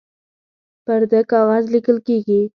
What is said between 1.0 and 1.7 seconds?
ده کاغذ